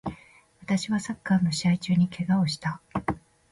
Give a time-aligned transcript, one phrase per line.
[0.63, 2.81] 私はサッカーの試合中に怪我をした